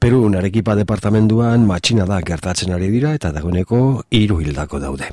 [0.00, 3.80] Peru narekipa departamenduan matxina da gertatzen ari dira eta dagoeneko
[4.16, 5.10] hiru hildako daude.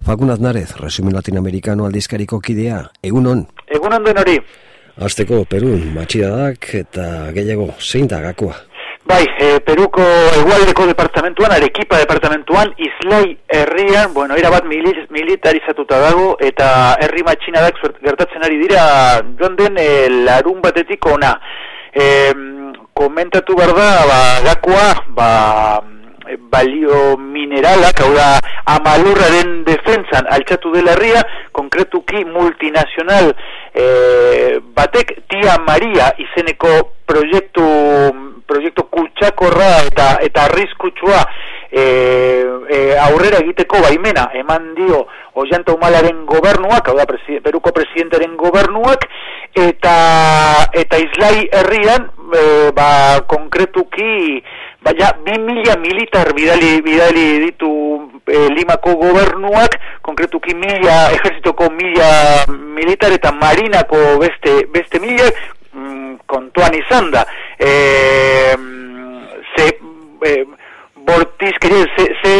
[0.00, 3.42] Fakunaz Narez, resumen latinoamerikano aldizkariko kidea, egunon?
[3.68, 4.38] Egunon den hori.
[4.96, 7.04] Azteko Perun matxinadak eta
[7.36, 8.56] gehiago zein da gakoa?
[9.04, 17.28] Bai, e, Peruko egualdeko departamentuan, arekipa departamentuan, Islai herrian, bueno, erabat militarizatuta dago, eta herri
[17.28, 18.88] matxinadak gertatzen ari dira,
[19.36, 19.88] joan den e,
[20.24, 21.34] larun batetik ona.
[21.94, 22.06] E,
[22.94, 25.28] komentatu behar da, ba, gakoa, ba,
[26.50, 28.28] balio mineralak, hau da,
[28.74, 31.22] amalurraren defensan altxatu dela herria,
[31.52, 33.32] konkretuki multinazional
[33.74, 33.86] e,
[34.76, 36.72] batek, tia Maria izeneko
[37.06, 37.66] proiektu,
[38.48, 41.22] proiektu kutsakorra eta, eta arriskutsua
[41.74, 41.84] e,
[42.70, 47.06] e, aurrera egiteko baimena, eman dio Ollanta Humalaren gobernuak, hau da,
[47.42, 49.08] Peruko presidentaren gobernuak,
[49.58, 49.96] eta,
[50.72, 52.44] eta Islai herrian, e,
[52.76, 54.38] ba, konkretuki,
[54.86, 57.72] baina, bi mila militar bidali, bidali ditu
[58.30, 59.74] e, Limako gobernuak,
[60.06, 62.10] konkretuki mila, ejerzitoko mila
[62.78, 65.26] militar eta marinako beste, beste mila,
[65.74, 67.26] mm, kontuan izan da.
[67.58, 67.72] E,
[69.56, 69.72] ze,
[70.22, 70.44] e,
[71.06, 72.34] bortizkeria, ze, ze,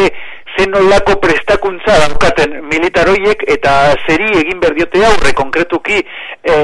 [0.57, 3.75] zen nolako prestakuntza daukaten militaroiek eta
[4.07, 6.55] zeri egin berdiote aurre konkretuki e,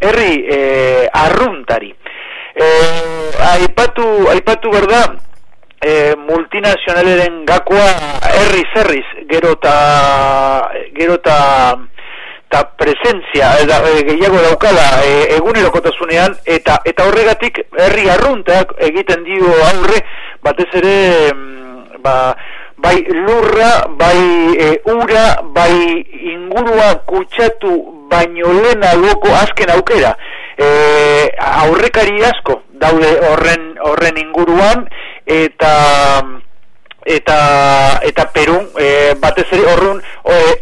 [0.00, 0.58] herri e,
[1.24, 1.94] arruntari.
[2.54, 5.00] Eh, aipatu, aipatu berda
[5.82, 7.88] eh, multinazionaleren gakoa
[8.30, 9.72] herri zerriz gero eta
[10.94, 11.34] gero eta
[12.48, 19.50] ta presentzia eda, e, gehiago daukala e, egunerokotasunean eta eta horregatik herri arruntak egiten dio
[19.72, 19.98] aurre
[20.44, 20.96] batez ere
[21.32, 22.36] mm, ba,
[22.76, 27.72] bai lurra, bai e, ura, bai ingurua kutsatu
[28.10, 30.14] baino lehen azken aukera.
[30.56, 30.66] E,
[31.64, 34.84] aurrekari asko daude horren horren inguruan
[35.26, 35.72] eta
[37.04, 37.38] eta
[38.02, 40.00] eta Perun e, batez ere horrun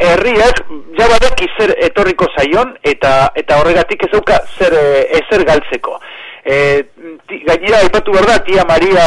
[0.00, 0.62] herriak
[0.98, 4.86] ja badak zer etorriko zaion eta eta horregatik ez dauka zer e,
[5.20, 5.98] ezer galtzeko
[6.44, 6.84] e,
[7.46, 9.06] gainera aipatu berda tia Maria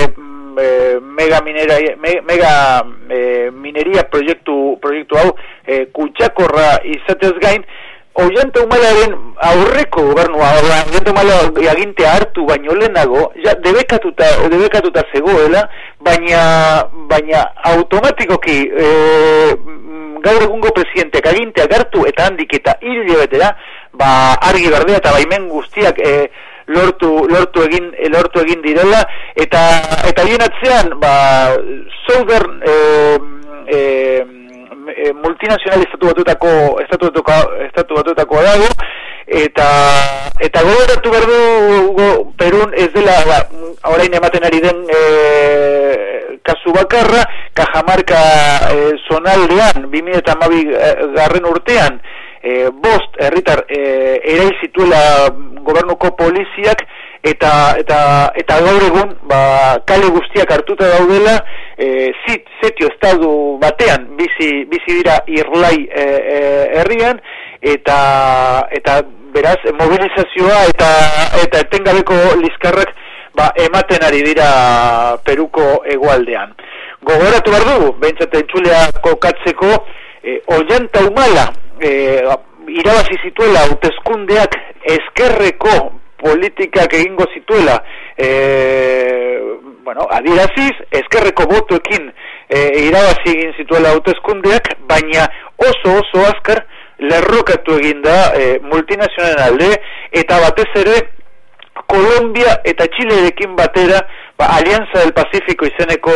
[0.00, 0.08] e,
[0.62, 2.52] e, mega minera mega
[3.08, 5.30] e, mineria proiektu proiektu hau
[5.66, 7.64] e, kutsakorra izatez gain
[8.12, 11.38] Oiante humalaren aurreko gobernua, oiante humala
[11.70, 15.62] agintea hartu baino lehenago, ja, debekatuta, debekatuta zegoela,
[16.04, 16.42] baina,
[17.08, 17.40] baina
[17.72, 18.90] automatikoki e,
[20.26, 23.54] gaur egungo presidenteak agintea hartu eta handik eta hiri betera,
[23.96, 26.12] ba, argi berdea eta baimen guztiak e,
[26.66, 29.02] lortu, lortu, egin, lortu egin direla,
[29.34, 29.64] eta,
[30.10, 31.16] eta bien atzean, ba,
[32.06, 34.40] Southern, e,
[34.96, 36.50] e, multinazional estatu batutako
[36.82, 38.68] estatu batutako, estatu batutako dago.
[39.32, 39.66] Eta
[40.42, 43.38] eta gogoratu behar du Perun ez dela ba,
[43.94, 45.00] orain ematen ari den e,
[46.42, 47.22] kasu bakarra
[47.54, 48.18] Kajamarka
[48.72, 52.02] e, zonaldean 2008 e, garren urtean
[52.42, 53.80] e, bost herritar e,
[54.34, 55.30] erail zituela
[55.62, 56.84] gobernuko poliziak
[57.22, 57.98] eta eta
[58.34, 61.36] eta gaur egun ba, kale guztiak hartuta daudela
[61.78, 63.30] e, zit, zetio estadu
[63.62, 66.40] batean bizi, bizi dira irlai e, e,
[66.80, 67.22] herrian
[67.62, 69.00] eta eta
[69.32, 70.90] beraz mobilizazioa eta
[71.44, 72.90] eta etengabeko liskarrak
[73.38, 76.52] ba, ematen ari dira Peruko hegoaldean.
[77.06, 79.70] Gogoratu behar du behintzat entzulea kokatzeko
[80.22, 81.52] e, oianta humala
[81.84, 82.22] e,
[82.68, 84.56] irabazi zituela utezkundeak
[84.96, 87.82] eskerreko politikak egingo zituela
[88.16, 88.28] e,
[89.84, 92.12] bueno, adiraziz, eskerreko botuekin
[92.48, 95.26] e, irabazi egin zituela hautezkundeak, baina
[95.58, 96.62] oso oso azkar
[97.02, 99.72] lerrokatu egin da e, multinazionalen alde,
[100.22, 100.96] eta batez ere
[101.88, 104.00] Kolombia eta Txilerekin batera
[104.38, 106.12] ba, Alianza del Pacífico izeneko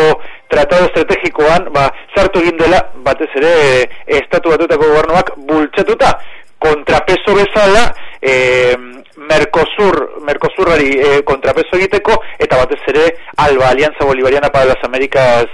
[0.49, 3.87] tratado estrategikoan ba, sartu egin dela batez ere e,
[4.21, 6.13] estatu batutako gobernuak bultzatuta
[6.59, 7.89] kontrapeso bezala
[8.21, 8.77] e,
[9.17, 13.07] Mercosur, Mercosurrari e, kontrapeso egiteko eta batez ere
[13.37, 15.47] Alba Alianza Bolivariana para las Américas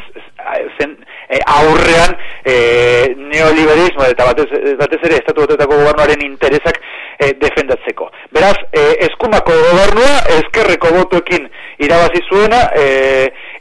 [0.79, 0.99] zen
[1.29, 4.49] e, aurrean e, neoliberismo eta batez,
[4.79, 6.81] batez ere estatu batetako gobernuaren interesak
[7.19, 8.11] e, defendatzeko.
[8.35, 11.49] Beraz, e, eskumako gobernua eskerreko botuekin
[11.79, 12.87] irabazi zuena e,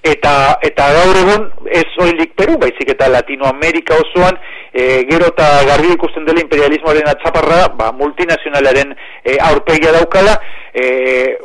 [0.03, 4.37] eta eta gaur egun ez soilik Peru, baizik eta Latinoamerika osoan
[4.73, 10.37] e, gero eta garbi ikusten dela imperialismoaren atzaparra, ba, multinazionalaren e, aurpegia daukala,
[10.73, 11.37] e,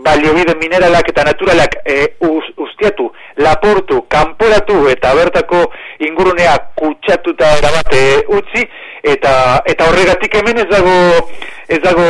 [0.00, 1.98] baliobide mineralak eta naturalak e,
[2.56, 3.10] ustiatu,
[3.44, 5.66] laportu, kanporatu eta bertako
[6.08, 8.04] ingurunea kutsatuta erabate
[8.38, 8.64] utzi,
[9.04, 9.34] eta,
[9.68, 10.96] eta horregatik hemen ez dago,
[11.68, 12.08] ez dago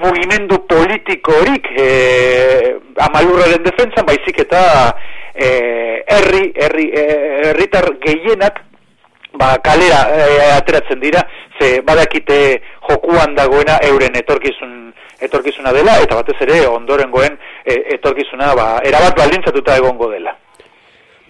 [0.00, 1.86] mugimendu politiko horik e,
[3.06, 4.62] amalurraren defensan, baizik eta
[5.34, 5.48] e,
[6.16, 7.06] herri, herri, e,
[7.50, 8.60] herritar gehienak
[9.38, 11.22] ba, kalera e, ateratzen dira,
[11.58, 14.76] ze badakite jokuan dagoena euren etorkizun
[15.20, 20.32] etorkizuna dela, eta batez ere ondorengoen e, etorkizuna ba, erabat baldintzatuta egongo dela.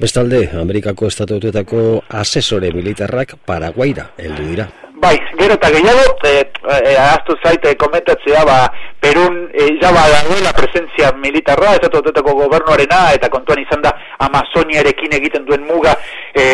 [0.01, 1.81] Bestalde, Amerikako estatutuetako
[2.23, 4.71] asesore militarrak Paraguaira heldu dira.
[5.01, 6.33] Bai, gero eta gehiago, e,
[6.69, 8.59] e, ahaztu zaite komentatzea, ba,
[9.01, 13.95] Perun e, jaba dagoela presentzia militarra, estatutuetako gobernuarena, eta kontuan izan da
[14.27, 15.95] Amazoniarekin egiten duen muga,
[16.37, 16.45] e,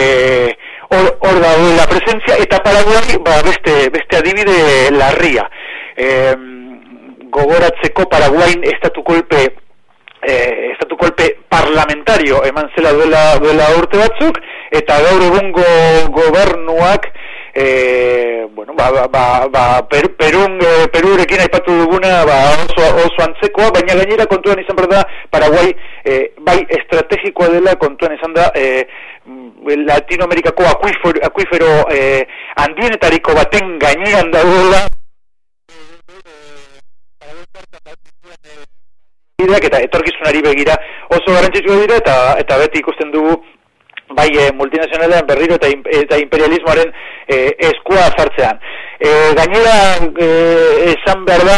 [0.95, 5.49] hor, hor dagoela presentzia, eta Paraguai, ba, beste, beste adibide larria.
[5.97, 6.11] E,
[7.35, 9.43] gogoratzeko Paraguain estatu kolpe
[10.23, 14.41] eh, estatu kolpe parlamentario eman zela duela, duela urte batzuk
[14.75, 15.67] eta gaur egungo
[16.17, 17.11] gobernuak
[17.57, 23.23] eh, bueno, ba, ba, ba, ba per, perun, eh, perurekin aipatu duguna ba, oso, oso
[23.25, 25.01] antzekoa, baina gainera kontuan izan berda
[25.33, 25.73] Paraguai
[26.05, 28.85] eh, bai estrategikoa dela kontuan izan da eh,
[29.89, 32.29] Latinoamerikako akuifero, akuifero eh,
[32.61, 34.85] handienetariko baten gainean dagoela.
[39.47, 40.75] Eta etorkizunari begira
[41.09, 43.37] oso garrantzitsua dira eta eta beti ikusten dugu
[44.15, 45.71] bai e, multinazionalean berriro eta,
[46.01, 46.93] eta imperialismoaren
[47.27, 47.39] e,
[47.71, 48.61] eskua zartzean.
[48.99, 49.77] E, gainera
[50.15, 50.29] e,
[50.95, 51.57] esan behar da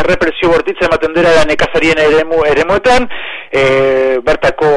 [0.00, 3.08] errepresio bortitza ematen dira da nekazarien eremu, eremuetan
[3.52, 4.72] e, bertako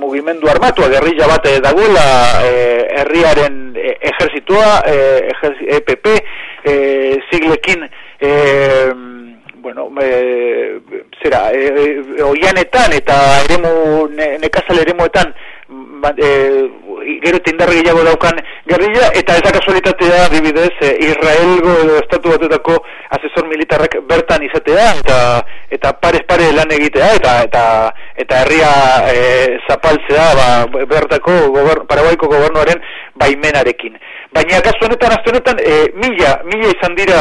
[0.00, 2.06] mugimendu armatua gerrilla bat dagoela
[2.48, 2.52] e,
[3.00, 4.98] herriaren e, ejerzitua e,
[5.78, 6.06] EPP
[6.64, 6.74] e,
[7.30, 7.86] ziglekin
[8.20, 8.30] e,
[9.60, 10.80] bueno, e,
[11.22, 11.66] zera, e,
[12.18, 15.34] e, oianetan eta eremu, ne, nekazal eremuetan
[16.18, 16.30] e,
[17.24, 22.78] gero tindarri gehiago daukan gerrilla, eta ez da kasualitatea dibidez e, Israelgo edo estatu batutako
[23.16, 25.18] asesor militarrak bertan izatea eta
[25.90, 27.62] eta parez pare lan egitea eta eta
[28.16, 28.70] eta herria
[29.10, 32.80] e, zapaltzea ba, bertako gobern, paraguaiko gobernuaren
[33.16, 33.96] baimenarekin.
[34.32, 37.18] Baina kasu honetan, azte honetan, e, mila, mila izan dira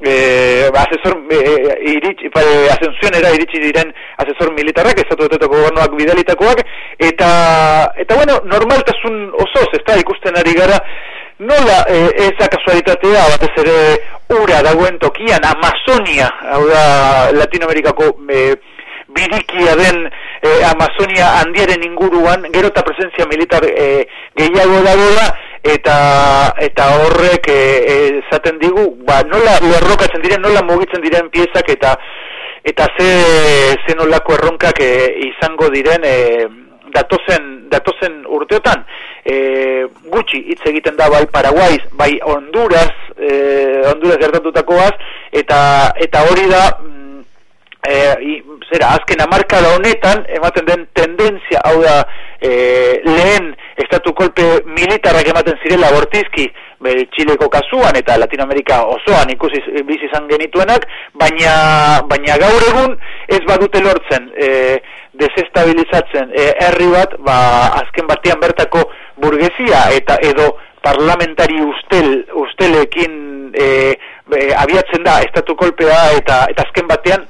[0.00, 6.64] eh, asesor eh, iritsi, pa, era iritsi diren asesor militarrak, ez atuetako gobernuak bidalitakoak,
[6.98, 7.30] eta,
[7.96, 10.78] eta bueno, normaltasun osoz, ez da ikusten ari gara,
[11.38, 13.78] nola eh, eza kasualitatea, batez ere
[14.28, 18.54] ura dagoen tokian, Amazonia, hau da Latinoamerikako eh,
[19.08, 24.04] birikia den eh, Amazonia handiaren inguruan, gero eta presentzia militar eh,
[24.36, 25.28] gehiago dagoela,
[25.64, 31.96] eta eta horrek eh, esaten digu ba nola lerrokatzen diren nola mugitzen diren piezak eta
[32.64, 33.10] eta ze
[33.86, 34.90] ze nolako erronkak e,
[35.30, 36.46] izango diren e,
[36.94, 38.84] datozen datozen urteotan
[39.28, 43.30] e, gutxi hitz egiten da bai Paraguay bai Honduras e,
[43.90, 44.94] Honduras gertatutakoaz
[45.42, 45.60] eta
[46.06, 46.62] eta hori da
[47.88, 47.96] e,
[48.70, 51.98] zera azken amarkada honetan ematen den tendentzia hau da
[52.40, 52.50] e,
[53.04, 53.52] lehen
[53.84, 56.48] estatu kolpe militarrak ematen zirela bortizki
[56.78, 60.84] Txileko kasuan eta Latinoamerika osoan ikusi bizi izan genituenak,
[61.18, 61.54] baina,
[62.06, 62.94] baina gaur egun
[63.26, 64.50] ez badute lortzen e,
[65.18, 67.38] desestabilizatzen e, herri bat, ba,
[67.80, 68.84] azken batean bertako
[69.20, 73.96] burgesia eta edo parlamentari ustel, ustelekin e,
[74.56, 77.26] abiatzen da estatu kolpea eta, eta azken batean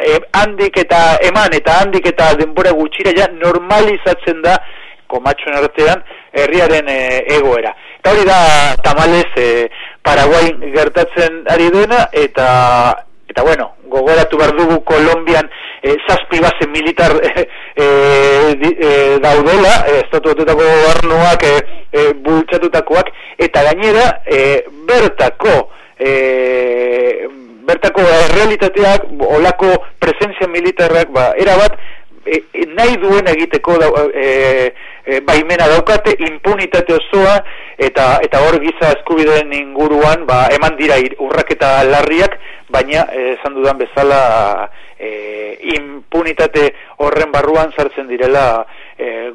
[0.00, 4.56] e, handik eta eman eta handik eta denbora gutxira ja normalizatzen da
[5.10, 6.02] komatxoen artean
[6.32, 6.98] herriaren e,
[7.36, 7.74] egoera.
[7.98, 8.40] Eta hori da
[8.84, 9.68] tamalez e,
[10.06, 12.48] Paraguay gertatzen ari dena eta
[13.30, 15.50] eta bueno, gogoratu behar dugu Kolombian
[15.82, 17.84] e, zazpi base militar e,
[18.56, 26.10] e, daudela, estatu batutako gobernuak e, bultzatutakoak, eta gainera e, bertako e,
[27.70, 28.02] bertako
[28.34, 29.72] realitateak, olako
[30.02, 31.76] presentzia militarrak, ba, erabat,
[32.26, 32.42] e,
[32.76, 34.72] nahi duen egiteko da, e,
[35.06, 37.38] e, baimena daukate, impunitate osoa,
[37.78, 42.36] eta eta hor giza eskubideen inguruan, ba, eman dira urraketa larriak,
[42.70, 44.20] baina esan dudan bezala
[45.00, 46.66] e, impunitate
[47.00, 48.66] horren barruan sartzen direla
[48.98, 49.30] e,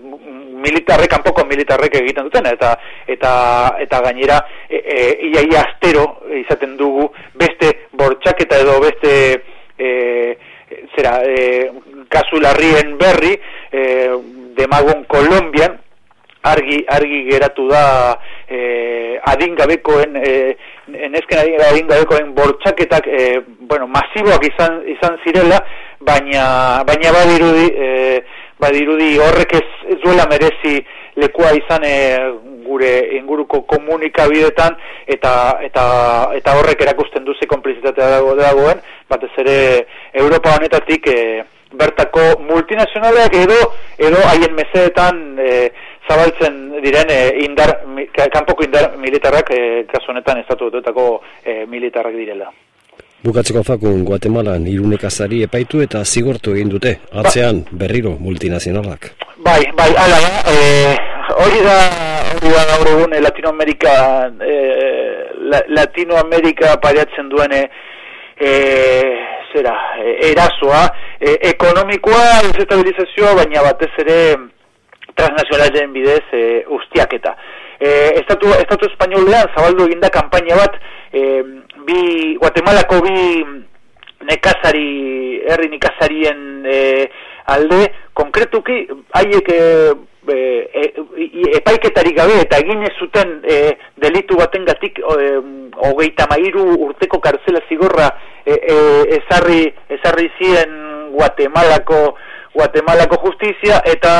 [0.65, 2.75] militarrek, kanpoko militarrek egiten duten, eta
[3.07, 3.33] eta
[3.81, 4.99] eta gainera e, e,
[5.31, 6.05] ia, ia astero
[6.43, 9.15] izaten dugu beste bortxaketa edo beste
[9.77, 9.89] e,
[10.95, 11.71] zera e,
[12.09, 13.33] kasu larrien berri
[13.71, 13.81] e,
[14.55, 15.81] demagon Kolombian
[16.45, 17.85] argi, argi geratu da
[18.49, 20.31] e, adingabekoen e,
[21.09, 23.21] nesken adingabekoen bortxaketak e,
[23.69, 25.59] bueno, masiboak izan, izan zirela
[25.99, 27.89] baina, baina badirudi e,
[28.61, 30.77] badirudi horrek ez, ez duela merezi
[31.19, 31.95] lekua izan e,
[32.65, 34.77] gure inguruko komunikabidetan
[35.15, 35.33] eta
[35.67, 35.85] eta
[36.37, 38.81] eta horrek erakusten duze konplizitatea dago dagoen.
[39.09, 39.57] Batez ere
[40.13, 41.19] Europa honetatik e,
[41.75, 43.59] bertako multinazionaleak edo
[44.09, 45.51] edo haien mesedetan e,
[46.09, 47.79] zabaltzen diren e, indar
[48.33, 50.69] kanpoko indar militarrak e, kasu honetan estatu
[51.43, 52.51] e, militarrak direla
[53.25, 59.07] Bukatzeko fakun Guatemalan irunekazari epaitu eta zigortu egin dute, atzean berriro multinazionalak.
[59.41, 60.19] Bai, bai, ala,
[60.51, 60.57] e,
[61.41, 61.77] hori da,
[62.35, 63.95] hori da gaur egun Latinoamerika,
[64.45, 64.53] e,
[65.73, 68.51] Latinoamerika pariatzen duen e,
[69.55, 69.73] zera,
[70.29, 70.83] erazoa,
[71.17, 74.19] e, ekonomikoa, desestabilizazioa, baina batez ere
[75.15, 77.35] transnazionalen bidez e, ustiaketa.
[77.79, 77.89] E,
[78.21, 80.79] estatu, estatu espainolean zabaldu eginda kampaina bat,
[81.11, 81.21] e,
[81.87, 83.15] bi Guatemalako bi
[84.25, 84.89] nekazari
[85.45, 86.79] herri nekazarien e,
[87.53, 87.81] alde
[88.17, 89.61] konkretuki haiek e,
[90.33, 90.37] e,
[90.81, 90.85] e,
[91.59, 93.59] epaiketari gabe eta egin ez zuten e,
[94.01, 95.27] delitu batengatik e,
[95.89, 98.09] hogeita mairu urteko kartzela zigorra
[98.45, 98.77] e, e,
[99.19, 99.61] ezarri,
[99.99, 100.81] ezarri ziren
[101.15, 101.99] Guatemalako
[102.55, 104.13] Guatemalako justizia eta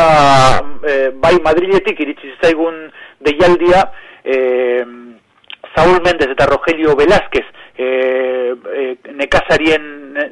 [0.84, 2.82] e, bai Madriletik iritsi zaigun
[3.24, 3.86] deialdia
[4.24, 4.84] e,
[5.76, 7.46] Saúl Méndez eta Rogelio Velázquez
[7.78, 9.86] e, e, nekazarien,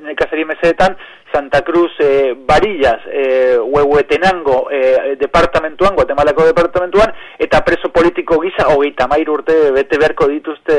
[0.04, 0.98] nekazarien mesedetan
[1.34, 9.08] Santa Cruz e, Barillas e, Huehuetenango e, departamentuan, Guatemalako departamentuan eta preso politiko gisa hogeita
[9.08, 10.78] mair urte bete beharko dituzte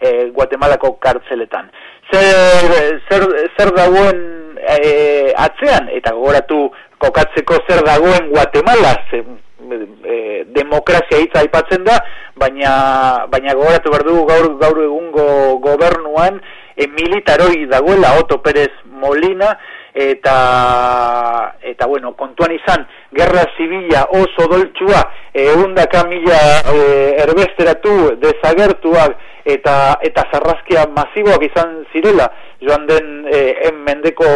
[0.00, 1.70] e, Guatemalako kartzeletan.
[2.12, 6.70] Zer, zer, zer dagoen e, atzean eta gogoratu
[7.02, 11.98] kokatzeko zer dagoen Guatemala e, demokrazia hitza aipatzen da,
[12.38, 15.26] baina baina gogoratu behar dugu gaur, gaur egungo
[15.64, 16.40] gobernuan
[16.76, 19.56] e, militaroi dagoela Otto Pérez Molina
[19.94, 25.02] eta eta bueno, kontuan izan gerra zibila oso doltsua
[25.34, 26.38] ehundaka mila
[26.72, 26.78] e,
[27.26, 32.30] erbesteratu desagertuak eta eta zarrazkia masiboak izan zirela
[32.66, 34.26] joan den e, en mendeko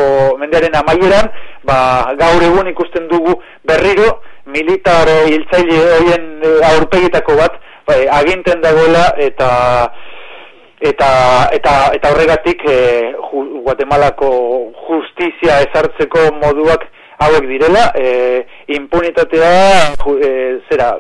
[0.41, 1.31] mendearen amaieran
[1.65, 1.79] ba,
[2.19, 7.57] gaur egun ikusten dugu berriro militar hiltzaile horien eh, aurpegitako bat
[7.89, 9.51] bai, aginten dagoela eta
[10.91, 11.11] eta
[11.57, 12.79] eta eta horregatik e,
[13.67, 14.29] Guatemalako
[14.87, 16.85] justizia ezartzeko moduak
[17.27, 18.45] hauek direla e,
[18.77, 19.53] impunitatea
[20.21, 20.31] e,
[20.69, 20.93] zera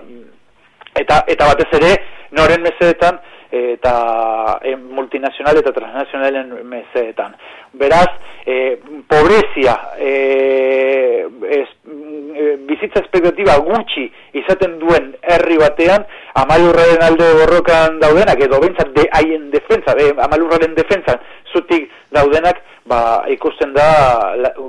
[0.96, 1.92] eta eta batez ere
[2.32, 7.36] noren mesedetan eta e, multinazional eta transnazionalen mesedetan.
[7.72, 8.08] Beraz,
[8.46, 14.06] e, pobrezia, e, es, e, bizitza espektativa gutxi
[14.40, 20.74] izaten duen herri batean, amalurraren alde borrokan daudenak, edo bentsat de haien defensa, e, amalurraren
[20.74, 21.18] defensa,
[21.52, 21.85] zutik
[22.16, 23.00] daudenak, ba,
[23.32, 23.88] ikusten da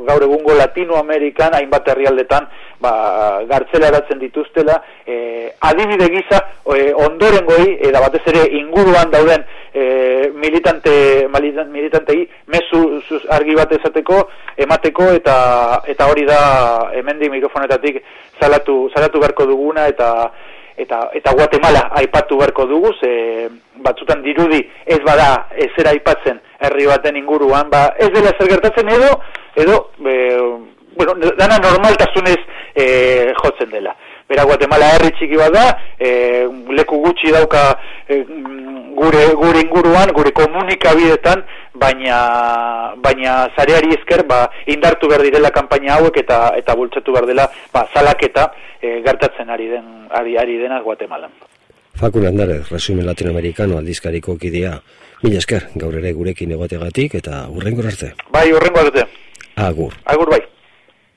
[0.08, 2.48] gaur egungo Latinoamerikan hainbat herrialdetan
[2.82, 2.92] ba,
[3.50, 6.42] gartzelaratzen dituztela e, adibide gisa
[6.74, 11.28] e, ondoren goi, eta batez ere inguruan dauden e, militante,
[11.72, 12.84] militantei mesu
[13.38, 14.24] argi bat ezateko
[14.66, 15.38] emateko eta
[15.88, 16.42] eta hori da
[16.98, 18.04] hemendik mikrofonetatik
[18.42, 20.12] salatu, salatu beharko duguna eta
[20.78, 23.50] eta eta Guatemala aipatu beharko dugu ze
[23.84, 29.10] batzutan dirudi ez bada ezera aipatzen herri baten inguruan ba ez dela zer gertatzen edo
[29.56, 30.16] edo e,
[30.98, 32.40] bueno dana normaltasunez
[32.76, 33.96] e, jotzen dela.
[34.28, 35.64] Bera Guatemala herri txiki bada,
[36.00, 36.10] e,
[36.76, 37.62] leku gutxi dauka
[38.10, 38.20] e,
[38.98, 41.44] gure, gure inguruan, gure komunikabidetan,
[41.78, 42.18] baina,
[43.04, 47.86] baina zareari esker ba, indartu behar direla kanpaina hauek eta eta bultzatu behar dela ba,
[47.94, 48.50] zalaketa
[48.82, 51.32] e, gertatzen ari, den, ari, ari dena Guatemalan.
[51.98, 54.76] Fakun handare, resumen latinoamerikano aldizkariko kidea.
[55.24, 58.14] Mila esker, gaur ere gurekin egotegatik eta urrengo arte.
[58.34, 59.08] Bai, urrengo arte.
[59.58, 59.98] Agur.
[60.06, 60.44] Agur bai.